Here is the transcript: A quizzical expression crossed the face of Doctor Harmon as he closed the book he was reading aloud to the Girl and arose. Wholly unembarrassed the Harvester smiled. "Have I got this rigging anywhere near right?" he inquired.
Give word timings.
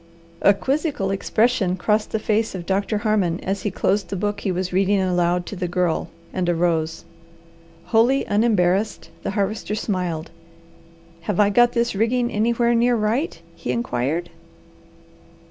A 0.41 0.55
quizzical 0.55 1.11
expression 1.11 1.75
crossed 1.77 2.09
the 2.09 2.17
face 2.17 2.55
of 2.55 2.65
Doctor 2.65 2.97
Harmon 3.05 3.39
as 3.41 3.61
he 3.61 3.69
closed 3.69 4.07
the 4.09 4.15
book 4.15 4.39
he 4.39 4.51
was 4.51 4.73
reading 4.73 4.99
aloud 4.99 5.45
to 5.45 5.55
the 5.55 5.67
Girl 5.67 6.09
and 6.33 6.49
arose. 6.49 7.05
Wholly 7.85 8.25
unembarrassed 8.25 9.11
the 9.21 9.29
Harvester 9.37 9.75
smiled. 9.75 10.31
"Have 11.29 11.39
I 11.39 11.51
got 11.51 11.73
this 11.73 11.93
rigging 11.93 12.31
anywhere 12.31 12.73
near 12.73 12.95
right?" 12.95 13.39
he 13.55 13.71
inquired. 13.71 14.31